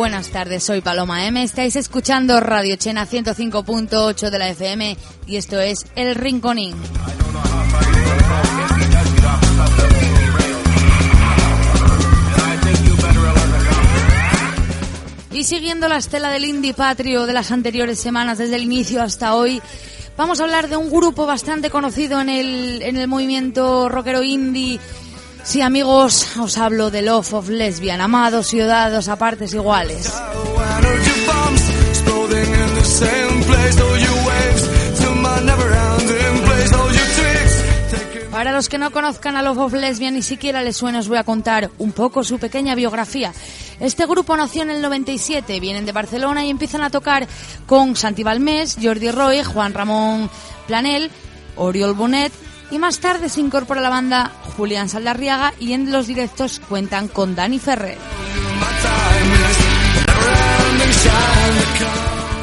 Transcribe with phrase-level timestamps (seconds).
[0.00, 1.42] Buenas tardes, soy Paloma M.
[1.42, 6.74] Estáis escuchando Radio Chena 105.8 de la FM y esto es El Rinconín.
[15.32, 19.34] Y siguiendo la estela del indie patrio de las anteriores semanas, desde el inicio hasta
[19.34, 19.60] hoy,
[20.16, 24.80] vamos a hablar de un grupo bastante conocido en el, en el movimiento rockero indie
[25.42, 30.12] Sí, amigos, os hablo de Love of Lesbian, amados y odiados a partes iguales.
[38.30, 41.18] Para los que no conozcan a Love of Lesbian ni siquiera les suena, os voy
[41.18, 43.32] a contar un poco su pequeña biografía.
[43.80, 47.26] Este grupo nació en el 97, vienen de Barcelona y empiezan a tocar
[47.66, 50.30] con Santi Balmés, Jordi Roy, Juan Ramón
[50.66, 51.10] Planel,
[51.56, 52.32] Oriol Bonet
[52.70, 57.08] y más tarde se incorpora a la banda Julián Saldarriaga y en los directos cuentan
[57.08, 57.98] con Dani Ferrer.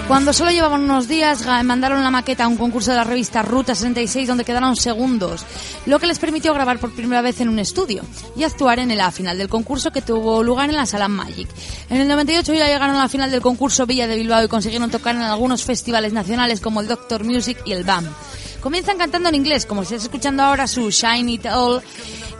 [0.07, 3.75] Cuando solo llevaban unos días, mandaron la maqueta a un concurso de la revista Ruta
[3.75, 5.45] 66 donde quedaron segundos,
[5.85, 8.03] lo que les permitió grabar por primera vez en un estudio
[8.37, 11.49] y actuar en la final del concurso que tuvo lugar en la Sala Magic.
[11.89, 14.89] En el 98 ya llegaron a la final del concurso Villa de Bilbao y consiguieron
[14.89, 18.05] tocar en algunos festivales nacionales como el Doctor Music y el BAM.
[18.61, 21.81] Comienzan cantando en inglés, como estás escuchando ahora su Shine It All,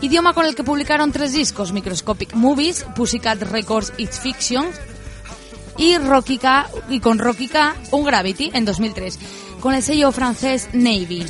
[0.00, 4.66] idioma con el que publicaron tres discos, Microscopic Movies, Pussycat Records It's Fiction
[5.76, 6.40] y, Rocky
[6.88, 7.48] y con Rocky
[7.92, 9.18] un Gravity en 2003,
[9.60, 11.24] con el sello francés Navy.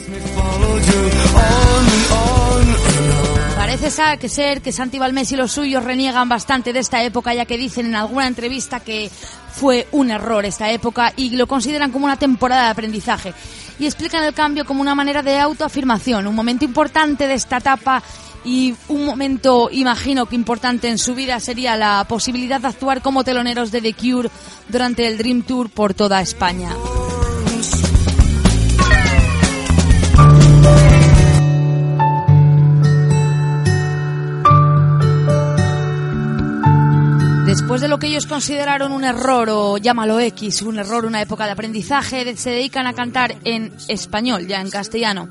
[3.69, 7.59] Parece ser que Santi Balmés y los suyos reniegan bastante de esta época, ya que
[7.59, 9.11] dicen en alguna entrevista que
[9.53, 13.35] fue un error esta época y lo consideran como una temporada de aprendizaje
[13.79, 18.03] y explican el cambio como una manera de autoafirmación, un momento importante de esta etapa
[18.43, 23.23] y un momento, imagino que importante en su vida sería la posibilidad de actuar como
[23.23, 24.31] teloneros de The Cure
[24.71, 26.71] durante el Dream Tour por toda España.
[37.49, 41.47] Después de lo que ellos consideraron un error o llámalo X, un error, una época
[41.47, 45.31] de aprendizaje, se dedican a cantar en español, ya en castellano.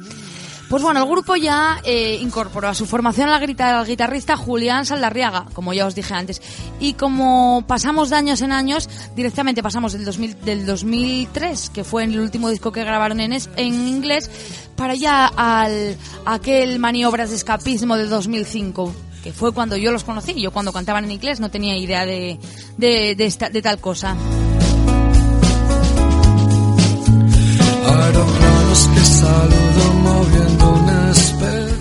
[0.67, 5.75] Pues bueno, el grupo ya eh, incorporó a su formación al, guitarrista Julián Saldarriaga, como
[5.75, 6.41] ya os dije antes.
[6.79, 12.05] Y como pasamos de años en años, directamente pasamos del, 2000, del 2003, que fue
[12.05, 14.31] el último disco que grabaron en, en inglés,
[14.75, 15.95] para ya al
[16.25, 20.33] aquel maniobras de escapismo de 2005 fue cuando yo los conocí.
[20.39, 22.39] Yo cuando cantaban en inglés no tenía idea de,
[22.77, 24.15] de, de, tal cosa.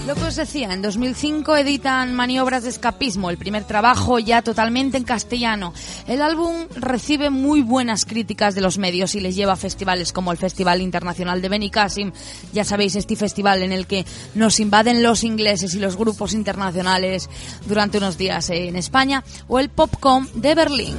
[0.06, 4.96] Lo que os decía, en 2005 editan Maniobras de Escapismo, el primer trabajo ya totalmente
[4.96, 5.74] en castellano.
[6.06, 10.30] El álbum recibe muy buenas críticas de los medios y les lleva a festivales como
[10.30, 12.12] el Festival Internacional de Benicassim,
[12.52, 14.06] ya sabéis, este festival en el que
[14.36, 17.28] nos invaden los ingleses y los grupos internacionales
[17.66, 20.94] durante unos días en España, o el Popcom de Berlín.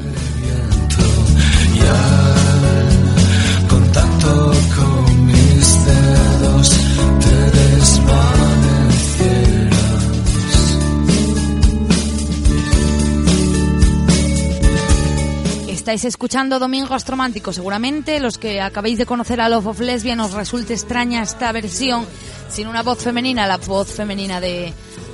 [15.87, 17.53] Estáis escuchando Domingo Astromántico.
[17.53, 22.05] Seguramente los que acabéis de conocer a Love of Lesbian os resulte extraña esta versión
[22.49, 24.73] sin una voz femenina, la voz femenina de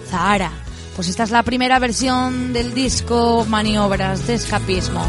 [0.10, 0.52] Zahara.
[0.96, 5.06] Pues esta es la primera versión del disco Maniobras de Escapismo.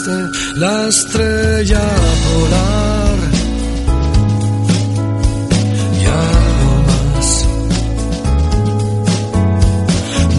[0.00, 1.80] Vislumbraste la estrella
[2.24, 3.18] polar.
[6.00, 7.46] Y algo más.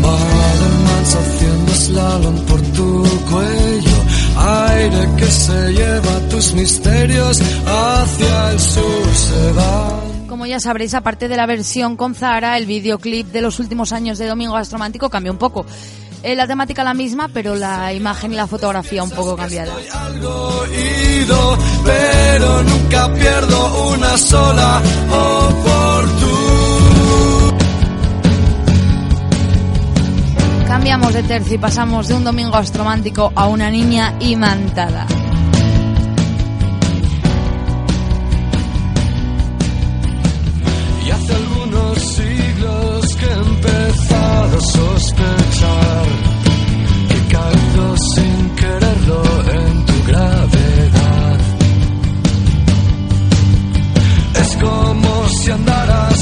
[0.02, 3.98] Madelmans haciendo slalom por tu cuello.
[4.38, 10.00] Aire que se lleva tus misterios hacia el sur se va.
[10.28, 14.18] Como ya sabréis, aparte de la versión con Zara, el videoclip de los últimos años
[14.18, 15.66] de Domingo Astromántico cambió un poco.
[16.24, 19.74] Eh, la temática la misma, pero la imagen y la fotografía un poco cambiada.
[19.92, 26.42] Algo ido, pero nunca pierdo una sola oportunidad.
[30.68, 35.08] Cambiamos de tercio y pasamos de un domingo astromántico a una niña imantada.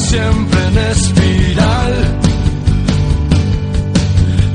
[0.10, 2.20] Siempre en espiral.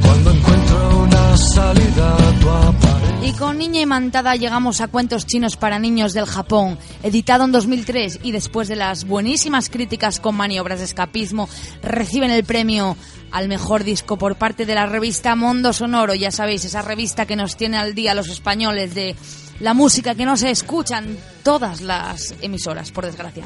[0.03, 3.29] Cuando encuentro una salida, tú apareces.
[3.29, 8.21] Y con Niña Imantada llegamos a Cuentos Chinos para Niños del Japón, editado en 2003
[8.23, 11.49] y después de las buenísimas críticas con maniobras de escapismo,
[11.83, 12.97] reciben el premio
[13.31, 17.37] al mejor disco por parte de la revista Mundo Sonoro, ya sabéis, esa revista que
[17.37, 19.17] nos tiene al día los españoles de
[19.61, 23.45] la música que no se escuchan todas las emisoras, por desgracia.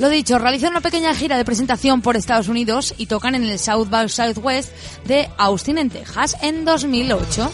[0.00, 3.58] Lo dicho, realizan una pequeña gira de presentación por Estados Unidos y tocan en el
[3.58, 4.72] South by Southwest
[5.04, 7.52] de Austin, en Texas, en 2008.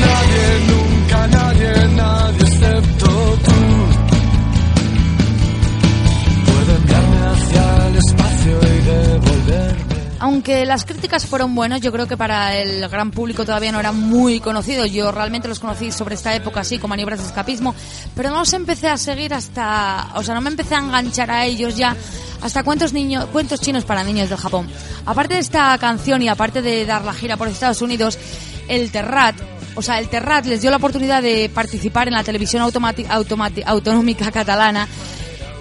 [0.00, 3.09] Nadie, nunca nadie, nadie excepto
[10.20, 13.98] Aunque las críticas fueron buenas, yo creo que para el gran público todavía no eran
[13.98, 14.92] muy conocidos.
[14.92, 17.74] Yo realmente los conocí sobre esta época así, con maniobras de escapismo,
[18.14, 21.46] pero no los empecé a seguir hasta, o sea, no me empecé a enganchar a
[21.46, 21.96] ellos ya
[22.42, 24.68] hasta cuentos niños, cuentos chinos para niños del Japón.
[25.06, 28.18] Aparte de esta canción y aparte de dar la gira por Estados Unidos,
[28.68, 29.36] el Terrat,
[29.74, 34.86] o sea, el Terrat les dio la oportunidad de participar en la televisión autonómica catalana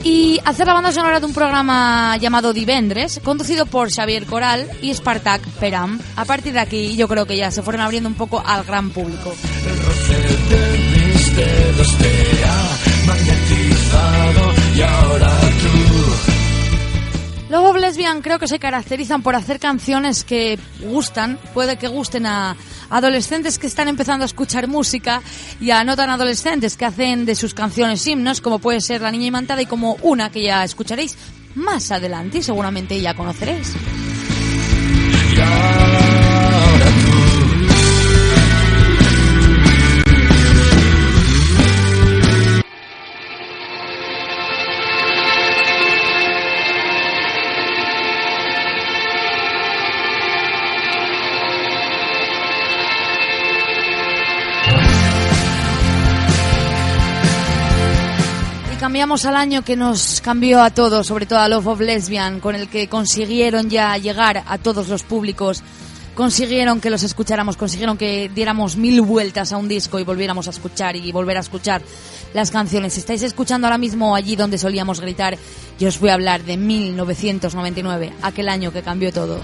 [0.03, 4.93] y hacer la banda sonora de un programa llamado Divendres, conducido por Xavier Coral y
[4.93, 5.99] Spartak Peram.
[6.15, 8.89] A partir de aquí yo creo que ya se fueron abriendo un poco al gran
[8.91, 9.33] público.
[9.65, 10.17] El roce
[10.49, 15.78] de mis dedos te ha magnetizado y ahora tú.
[17.49, 22.55] Luego Lesbian creo que se caracterizan por hacer canciones que gustan, puede que gusten a
[22.91, 25.21] adolescentes que están empezando a escuchar música
[25.59, 29.11] y a no tan adolescentes que hacen de sus canciones himnos, como puede ser La
[29.11, 31.17] Niña Imantada y como una que ya escucharéis
[31.55, 33.73] más adelante y seguramente ya conoceréis.
[59.09, 62.69] Al año que nos cambió a todos, sobre todo a Love of Lesbian, con el
[62.69, 65.63] que consiguieron ya llegar a todos los públicos,
[66.13, 70.51] consiguieron que los escucháramos, consiguieron que diéramos mil vueltas a un disco y volviéramos a
[70.51, 71.81] escuchar y volver a escuchar
[72.35, 72.99] las canciones.
[72.99, 75.39] Estáis escuchando ahora mismo allí donde solíamos gritar,
[75.79, 79.39] yo os voy a hablar de 1999, aquel año que cambió todo.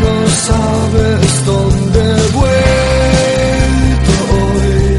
[0.00, 4.98] No sabes dónde he vuelto hoy?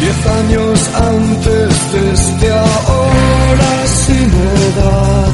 [0.00, 4.30] Diez años antes desde ahora sin
[4.68, 5.32] edad.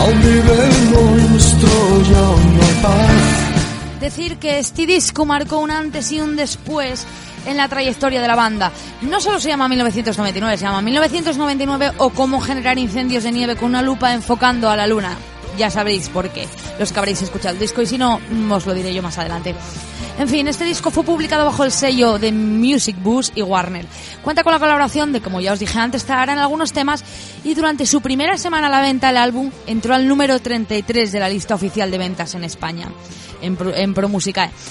[0.00, 3.48] Aún vive el monstruo y aún no hay paz.
[4.00, 7.04] Decir que este disco marcó un antes y un después
[7.48, 8.72] en la trayectoria de la banda.
[9.02, 13.70] No solo se llama 1999, se llama 1999 o cómo generar incendios de nieve con
[13.70, 15.16] una lupa enfocando a la luna.
[15.56, 16.46] Ya sabréis por qué,
[16.78, 19.54] los que habréis escuchado el disco y si no, os lo diré yo más adelante.
[20.18, 23.86] En fin, este disco fue publicado bajo el sello de Music Bus y Warner.
[24.24, 27.04] Cuenta con la colaboración de, como ya os dije antes, Zahara en algunos temas
[27.44, 31.20] y durante su primera semana a la venta el álbum entró al número 33 de
[31.20, 32.88] la lista oficial de ventas en España
[33.40, 33.94] en, Pro- en.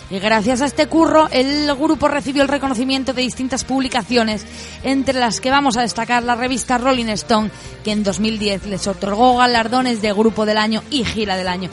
[0.10, 4.46] Y gracias a este curro, el grupo recibió el reconocimiento de distintas publicaciones,
[4.84, 7.52] entre las que vamos a destacar la revista Rolling Stone,
[7.86, 11.70] que en 2010 les otorgó galardones de Grupo del Año y Gira del Año.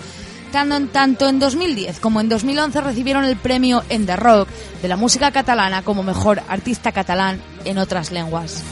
[0.55, 4.49] Tanto en, tanto en 2010 como en 2011 recibieron el premio en The Rock
[4.81, 8.63] de la música catalana como mejor artista catalán en otras lenguas.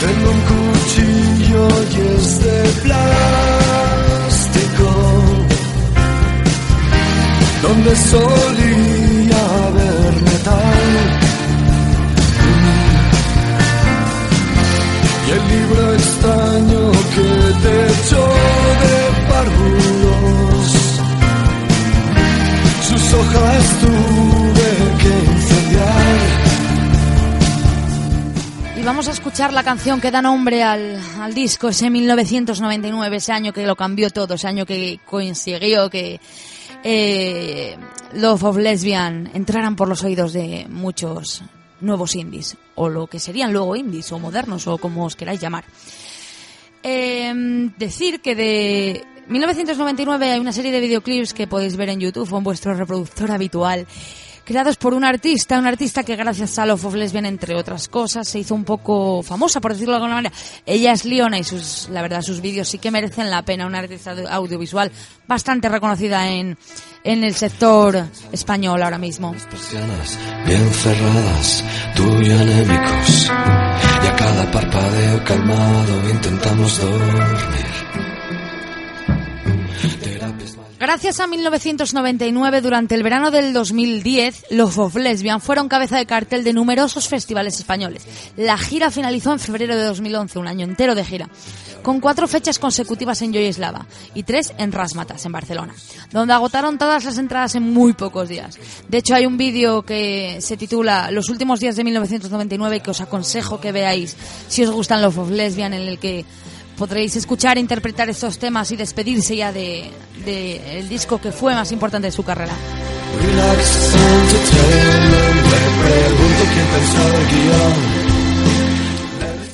[0.00, 3.70] Tengo un cuchillo y es de plástico
[7.62, 11.15] Donde solía haber metal
[28.76, 33.32] Y vamos a escuchar la canción que da nombre al, al disco, ese 1999, ese
[33.32, 36.20] año que lo cambió todo, ese año que consiguió que
[36.84, 37.76] eh,
[38.12, 41.42] Love of Lesbian entraran por los oídos de muchos
[41.80, 45.64] nuevos indies, o lo que serían luego indies, o modernos, o como os queráis llamar.
[46.82, 47.32] Eh,
[47.78, 52.38] decir que de 1999 hay una serie de videoclips que podéis ver en YouTube o
[52.38, 53.86] en vuestro reproductor habitual,
[54.46, 58.26] creados por una artista, una artista que gracias a Love of Lesbian, entre otras cosas,
[58.28, 60.34] se hizo un poco famosa, por decirlo de alguna manera.
[60.64, 63.80] Ella es Leona y sus, la verdad, sus vídeos sí que merecen la pena, una
[63.80, 64.90] artista audiovisual
[65.26, 66.56] bastante reconocida en,
[67.02, 69.34] en el sector español ahora mismo.
[70.46, 71.64] bien cerradas,
[71.96, 73.30] tú y anémicos.
[74.04, 78.15] Y a cada parpadeo calmado intentamos dormir.
[80.78, 86.44] Gracias a 1999, durante el verano del 2010, Love of Lesbian fueron cabeza de cartel
[86.44, 88.06] de numerosos festivales españoles.
[88.36, 91.30] La gira finalizó en febrero de 2011, un año entero de gira,
[91.82, 95.74] con cuatro fechas consecutivas en Joyeslava y tres en Rasmatas, en Barcelona,
[96.12, 98.58] donde agotaron todas las entradas en muy pocos días.
[98.86, 103.00] De hecho, hay un vídeo que se titula Los últimos días de 1999 que os
[103.00, 104.14] aconsejo que veáis
[104.48, 106.26] si os gustan Love of Lesbian, en el que
[106.76, 109.90] podréis escuchar e interpretar estos temas y despedirse ya de,
[110.24, 112.52] de el disco que fue más importante de su carrera.
[113.22, 113.92] Relax.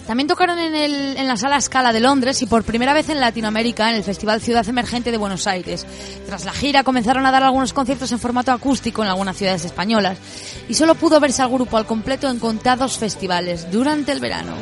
[0.06, 3.18] También tocaron en, el, en la sala Scala de Londres y por primera vez en
[3.18, 5.86] Latinoamérica en el Festival Ciudad Emergente de Buenos Aires.
[6.26, 10.18] Tras la gira comenzaron a dar algunos conciertos en formato acústico en algunas ciudades españolas
[10.68, 14.52] y solo pudo verse al grupo al completo en contados festivales durante el verano.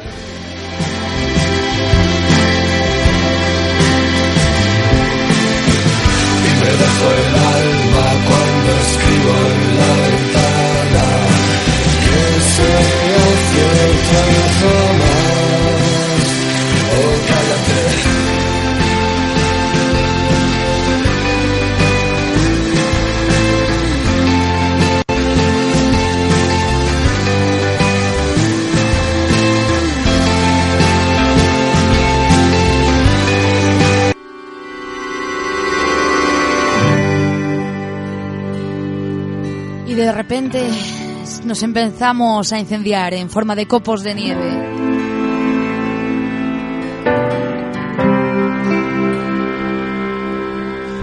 [41.50, 44.50] Nos empezamos a incendiar en forma de copos de nieve.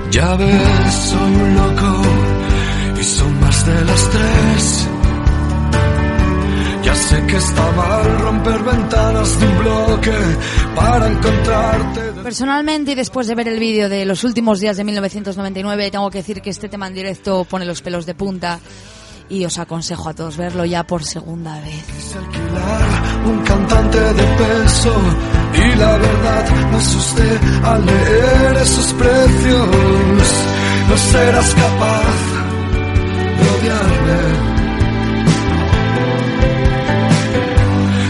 [0.10, 2.02] Ya ves, soy un loco
[2.98, 4.90] y son más de las tres.
[6.86, 10.18] Ya sé que está mal romper ventanas de un bloque
[10.78, 12.02] para encontrarte.
[12.24, 16.20] Personalmente y después de ver el vídeo de los últimos días de 1999, tengo que
[16.20, 18.62] decir que este tema en directo pone los pelos de punta
[19.30, 21.84] y os aconsejo a todos verlo ya por segunda vez.
[21.86, 24.94] Quise alquilar un cantante de peso
[25.54, 29.68] y la verdad me asusté al leer esos precios.
[30.90, 32.16] No serás capaz
[33.38, 34.58] de odiarme.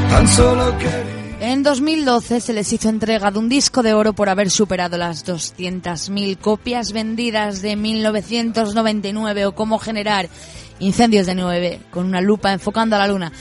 [0.10, 1.18] Tan solo quería.
[1.40, 5.26] En 2012 se les hizo entrega de un disco de oro por haber superado las
[5.26, 10.30] 200.000 copias vendidas de 1999 o cómo generar
[10.80, 13.32] incendios de nieve con una lupa enfocando a la luna.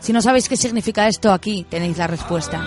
[0.00, 2.64] Si no sabéis qué significa esto, aquí tenéis la respuesta.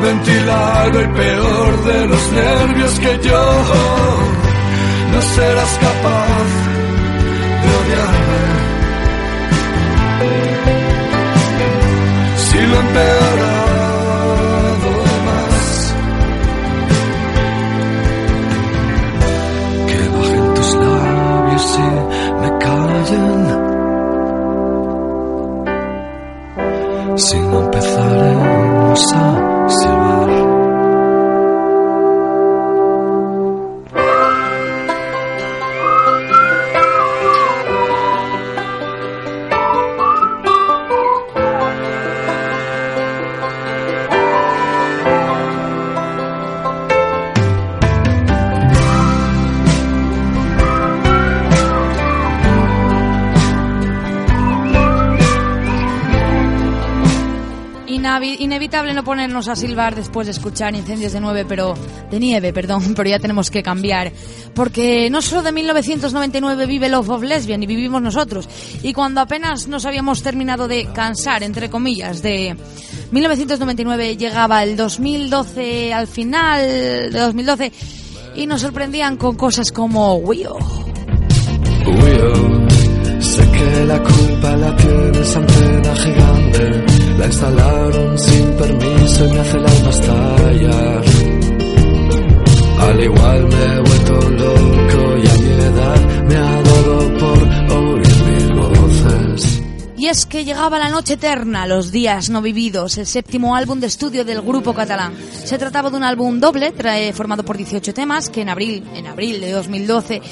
[0.00, 3.52] Ventilado y peor de los nervios que yo,
[5.12, 6.48] no serás capaz
[7.62, 8.40] de odiarme.
[12.66, 13.70] lo empeorado
[15.26, 15.94] más.
[19.88, 21.88] Que bajen tus labios y
[22.40, 23.42] me callen.
[27.16, 29.39] Si no empezaremos a
[58.18, 61.74] inevitable no ponernos a silbar después de escuchar incendios de nieve, pero
[62.10, 64.12] de nieve, perdón, pero ya tenemos que cambiar,
[64.54, 68.48] porque no solo de 1999 vive Love of Lesbian y vivimos nosotros,
[68.82, 72.56] y cuando apenas nos habíamos terminado de cansar, entre comillas, de
[73.10, 77.72] 1999 llegaba el 2012 al final de 2012
[78.36, 80.56] y nos sorprendían con cosas como Wio.
[83.86, 89.90] La culpa la tienes antena gigante la instalaron sin permiso y me hace el alma
[89.90, 91.04] estallar.
[92.80, 97.59] Al igual me he vuelto loco y a mi edad me ha dado por.
[100.00, 103.88] Y es que llegaba la noche eterna, los días no vividos, el séptimo álbum de
[103.88, 105.12] estudio del grupo catalán.
[105.44, 106.72] Se trataba de un álbum doble,
[107.12, 110.22] formado por 18 temas, que en abril, en abril de 2012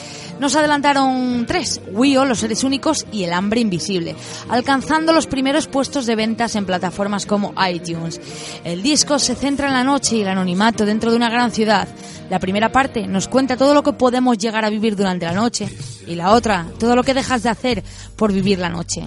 [0.41, 4.17] nos adelantaron tres, Wio, Los Seres Únicos y El Hambre Invisible,
[4.49, 8.23] alcanzando los primeros puestos de ventas en plataformas como iTunes.
[8.65, 11.87] El disco se centra en la noche y el anonimato dentro de una gran ciudad.
[12.31, 15.69] La primera parte nos cuenta todo lo que podemos llegar a vivir durante la noche
[16.07, 17.85] y la otra, todo lo que dejas de hacer
[18.17, 19.05] por vivir la noche.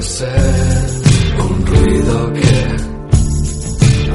[0.00, 2.76] Un ruido que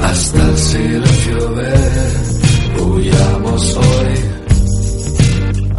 [0.02, 4.14] hasta el silencio ve, huyamos hoy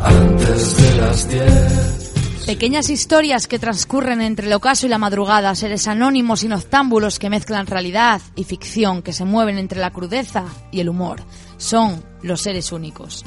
[0.04, 2.46] antes de las diez.
[2.46, 7.32] Pequeñas historias que transcurren entre el ocaso y la madrugada, seres anónimos y noctámbulos que
[7.32, 11.24] mezclan realidad y ficción, que se mueven entre la crudeza y el humor.
[11.58, 13.26] Son los seres únicos.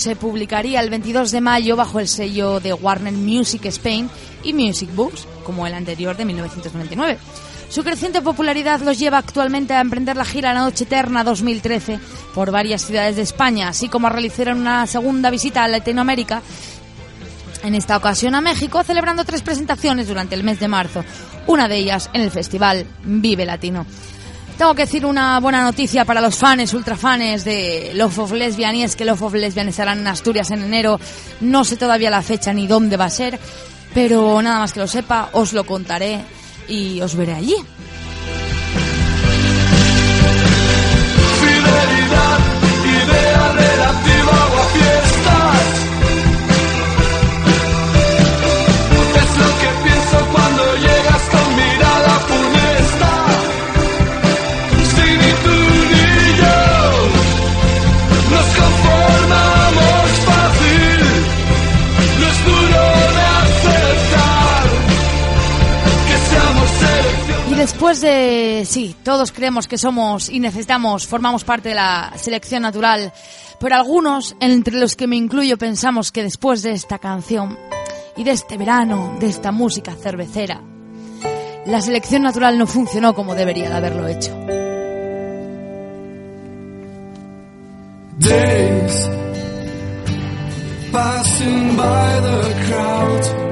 [0.00, 4.08] Se publicaría el 22 de mayo bajo el sello de Warner Music Spain
[4.42, 7.18] y Music Books, como el anterior de 1999.
[7.68, 12.00] Su creciente popularidad los lleva actualmente a emprender la gira La Noche Eterna 2013
[12.34, 16.42] por varias ciudades de España, así como a realizar una segunda visita a Latinoamérica,
[17.62, 21.04] en esta ocasión a México, celebrando tres presentaciones durante el mes de marzo,
[21.46, 23.84] una de ellas en el festival Vive Latino.
[24.60, 28.82] Tengo que decir una buena noticia para los fans, ultrafanes de Love of Lesbian, y
[28.82, 31.00] es que Love of Lesbian estarán en Asturias en enero.
[31.40, 33.40] No sé todavía la fecha ni dónde va a ser,
[33.94, 36.20] pero nada más que lo sepa, os lo contaré
[36.68, 37.56] y os veré allí.
[67.72, 73.12] Después de, sí, todos creemos que somos y necesitamos, formamos parte de la selección natural,
[73.60, 77.56] pero algunos, entre los que me incluyo, pensamos que después de esta canción
[78.16, 80.60] y de este verano, de esta música cervecera,
[81.64, 84.36] la selección natural no funcionó como debería de haberlo hecho.
[88.18, 89.08] Days
[90.90, 93.49] passing by the crowd.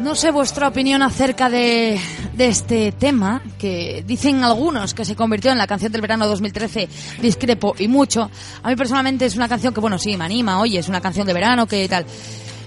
[0.00, 2.00] No sé vuestra opinión acerca de,
[2.34, 6.88] de este tema, que dicen algunos que se convirtió en la canción del verano 2013,
[7.20, 8.30] discrepo y mucho.
[8.62, 11.26] A mí personalmente es una canción que, bueno, sí, me anima, oye, es una canción
[11.26, 12.06] de verano, que tal.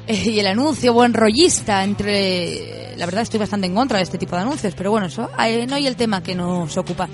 [0.07, 2.95] Eh, y el anuncio buen rollista entre...
[2.97, 5.65] La verdad estoy bastante en contra de este tipo de anuncios, pero bueno, eso eh,
[5.67, 7.07] no hay el tema que nos ocupa.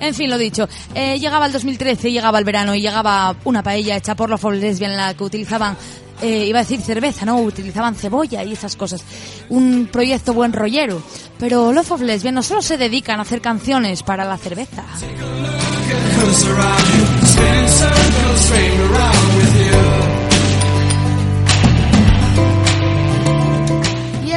[0.00, 3.96] En fin, lo dicho, eh, llegaba el 2013, llegaba el verano y llegaba una paella
[3.96, 5.76] hecha por los lesbian en la que utilizaban
[6.22, 7.40] eh, iba a decir cerveza, ¿no?
[7.40, 9.04] Utilizaban cebolla y esas cosas.
[9.50, 11.02] Un proyecto buen rollero.
[11.38, 14.84] Pero Love of Lesbian no solo se dedican a hacer canciones para la cerveza.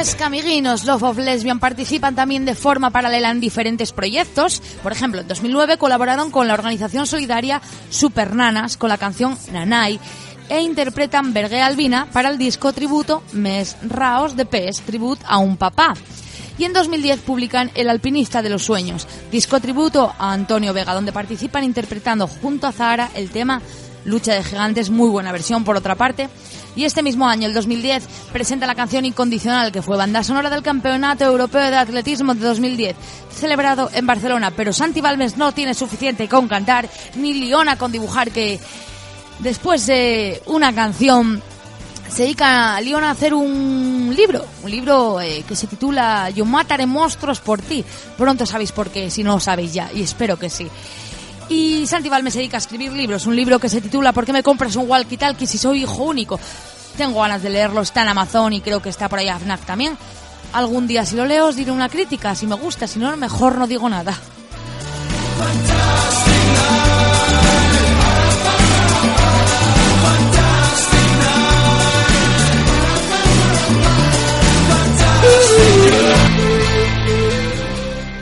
[0.00, 4.62] Es que, amiguinos, Love of Lesbian participan también de forma paralela en diferentes proyectos.
[4.82, 7.60] Por ejemplo, en 2009 colaboraron con la organización solidaria
[7.90, 10.00] Supernanas con la canción Nanay
[10.48, 15.58] e interpretan Bergue Albina para el disco tributo Mes Raos de Pes, Tribut a un
[15.58, 15.92] papá.
[16.56, 21.12] Y en 2010 publican El alpinista de los sueños, disco tributo a Antonio Vega, donde
[21.12, 23.60] participan interpretando junto a Zahara el tema
[24.06, 26.30] Lucha de Gigantes, muy buena versión por otra parte.
[26.76, 30.62] Y este mismo año, el 2010, presenta la canción Incondicional, que fue banda sonora del
[30.62, 32.96] Campeonato Europeo de Atletismo de 2010,
[33.32, 34.52] celebrado en Barcelona.
[34.52, 38.60] Pero Santi Balmes no tiene suficiente con cantar, ni Liona con dibujar, que
[39.40, 41.42] después de una canción,
[42.10, 46.86] se dedica a a hacer un libro, un libro eh, que se titula Yo mataré
[46.86, 47.84] monstruos por ti.
[48.16, 50.68] Pronto sabéis por qué, si no lo sabéis ya, y espero que sí.
[51.50, 54.32] Y Santi Valme se dedica a escribir libros, un libro que se titula ¿Por qué
[54.32, 56.38] me compras un walkie-talkie si soy hijo único?
[56.96, 59.98] Tengo ganas de leerlo, está en Amazon y creo que está por ahí FNAC también.
[60.52, 63.58] Algún día si lo leo os diré una crítica, si me gusta, si no, mejor
[63.58, 64.16] no digo nada.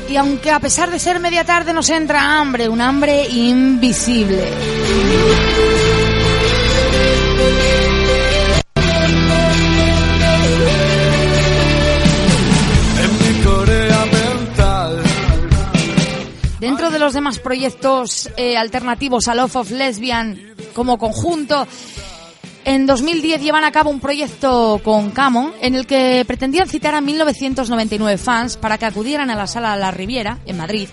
[0.09, 4.43] Y aunque a pesar de ser media tarde nos entra hambre, un hambre invisible.
[16.59, 21.69] Dentro de los demás proyectos eh, alternativos a Love of Lesbian como conjunto,
[22.69, 27.01] en 2010 llevan a cabo un proyecto con Camon en el que pretendían citar a
[27.01, 30.87] 1999 fans para que acudieran a la sala La Riviera, en Madrid,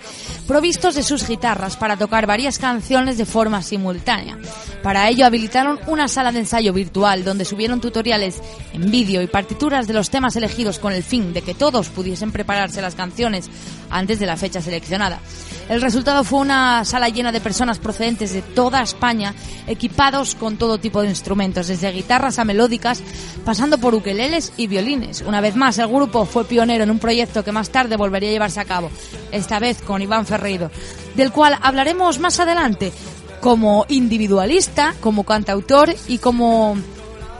[0.46, 4.38] provistos de sus guitarras para tocar varias canciones de forma simultánea.
[4.82, 8.40] Para ello habilitaron una sala de ensayo virtual donde subieron tutoriales
[8.72, 12.32] en vídeo y partituras de los temas elegidos con el fin de que todos pudiesen
[12.32, 13.50] prepararse las canciones
[13.90, 15.20] antes de la fecha seleccionada.
[15.68, 19.34] El resultado fue una sala llena de personas procedentes de toda España,
[19.66, 23.02] equipados con todo tipo de instrumentos, desde guitarras a melódicas,
[23.44, 25.22] pasando por ukeleles y violines.
[25.22, 28.32] Una vez más, el grupo fue pionero en un proyecto que más tarde volvería a
[28.32, 28.90] llevarse a cabo,
[29.32, 30.70] esta vez con Iván Ferreiro,
[31.16, 32.92] del cual hablaremos más adelante,
[33.40, 36.76] como individualista, como cantautor y como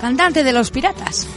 [0.01, 1.29] cantante de los piratas.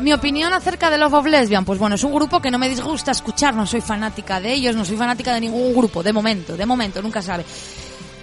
[0.00, 2.68] Mi opinión acerca de Love of Lesbian, pues bueno, es un grupo que no me
[2.68, 6.56] disgusta escuchar, no soy fanática de ellos, no soy fanática de ningún grupo, de momento,
[6.56, 7.44] de momento, nunca sabe.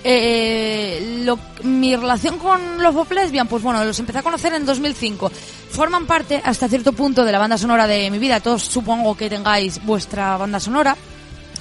[0.03, 4.65] Eh, lo- mi relación con Love of Lesbian, pues bueno, los empecé a conocer en
[4.65, 5.31] 2005.
[5.71, 8.39] Forman parte hasta cierto punto de la banda sonora de mi vida.
[8.39, 10.95] Todos supongo que tengáis vuestra banda sonora.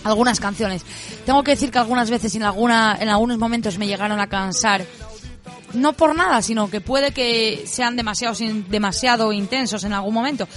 [0.04, 0.82] Algunas canciones.
[1.26, 4.84] Tengo que decir que algunas veces en, alguna, en algunos momentos me llegaron a cansar
[5.74, 8.34] no por nada, sino que puede que sean demasiado,
[8.68, 10.48] demasiado intensos en algún momento.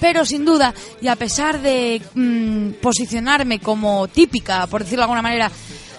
[0.00, 5.22] Pero sin duda, y a pesar de mm, posicionarme como típica, por decirlo de alguna
[5.22, 5.50] manera,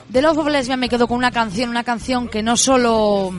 [0.09, 3.33] de Love of Lesbian me quedo con una canción, una canción que no solo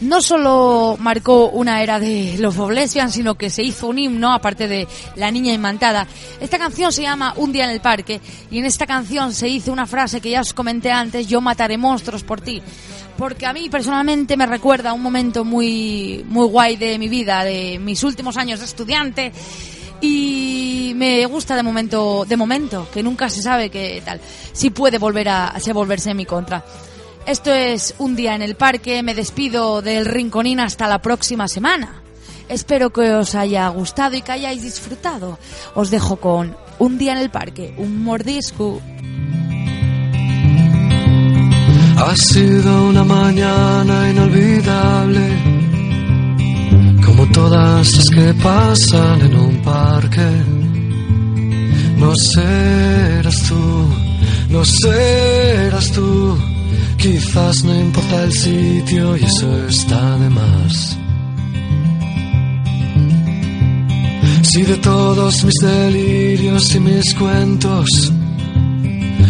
[0.00, 4.32] no solo marcó una era de Love of Lesbian, sino que se hizo un himno,
[4.32, 6.06] aparte de La Niña Imantada.
[6.40, 9.72] Esta canción se llama Un día en el parque, y en esta canción se hizo
[9.72, 12.62] una frase que ya os comenté antes, yo mataré monstruos por ti.
[13.16, 17.78] Porque a mí personalmente me recuerda un momento muy, muy guay de mi vida, de
[17.78, 19.32] mis últimos años de estudiante,
[20.02, 24.20] y me gusta de momento, de momento, que nunca se sabe qué tal,
[24.52, 26.62] si puede volver a, a volverse en mi contra.
[27.26, 29.02] Esto es un día en el parque.
[29.02, 32.02] Me despido del Rinconín hasta la próxima semana.
[32.48, 35.36] Espero que os haya gustado y que hayáis disfrutado.
[35.74, 38.80] Os dejo con Un día en el parque, un mordisco.
[41.96, 45.26] Ha sido una mañana inolvidable,
[47.04, 50.30] como todas las que pasan en un parque.
[51.96, 53.88] No serás tú,
[54.50, 56.38] no serás tú,
[57.06, 60.98] quizás no importa el sitio y eso está de más.
[64.42, 68.12] Si de todos mis delirios y mis cuentos,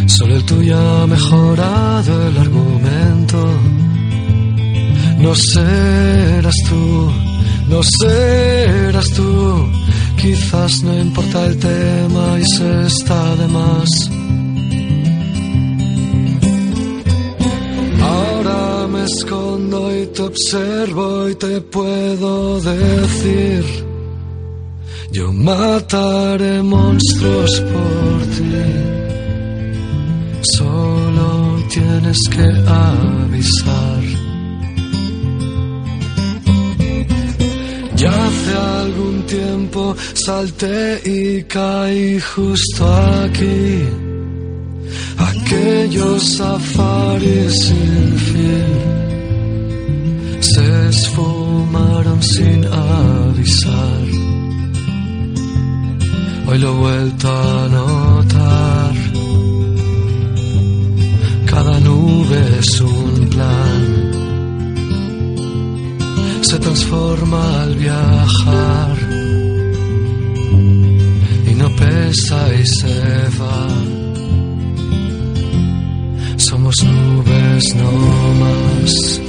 [0.07, 3.41] Solo el tuyo ha mejorado el argumento.
[5.19, 7.11] No serás tú,
[7.69, 9.69] no serás tú.
[10.17, 14.11] Quizás no importa el tema y se está de más.
[19.07, 23.65] Escondo y te observo y te puedo decir.
[25.13, 28.67] Yo mataré monstruos por ti.
[30.57, 31.29] Solo
[31.75, 32.47] tienes que
[32.83, 34.03] avisar.
[37.97, 42.85] Ya hace algún tiempo salté y caí justo
[43.25, 43.87] aquí.
[45.19, 48.86] Aquellos safaris sin fin
[50.41, 54.07] se esfumaron sin avisar.
[56.49, 59.07] Hoy lo he vuelto a notar
[61.57, 63.83] cada nube es un plan.
[66.43, 68.97] Se transforma al viajar
[71.51, 73.01] y no pesa y se
[73.41, 73.69] va.
[76.37, 77.91] Somos nubes no
[78.43, 79.21] más.